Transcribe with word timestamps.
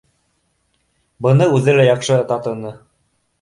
Быны 1.27 1.47
үҙе 1.59 1.77
лә 1.77 1.85
яҡшы 1.89 2.19
татыны 2.33 2.73